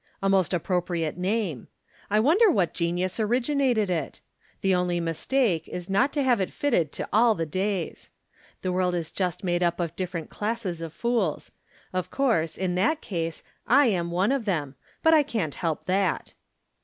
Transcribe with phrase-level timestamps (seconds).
[0.19, 1.67] A most appropriate name.
[2.09, 4.19] I wonder wliat genius originated it?
[4.61, 8.09] The only mistake is not to have it fitted to all the days.
[8.63, 11.51] The world is just made up of different classes of fools.
[11.93, 16.33] Of course, in that case, I am one of them; but I can't help that.